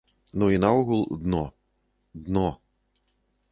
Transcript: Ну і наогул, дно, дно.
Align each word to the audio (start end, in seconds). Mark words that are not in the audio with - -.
Ну 0.43 0.47
і 0.53 0.57
наогул, 0.63 1.03
дно, 1.27 1.43
дно. 2.27 2.49